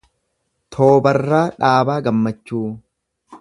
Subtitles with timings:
[0.75, 2.65] Toobarraa Dhaabaa Gammachuu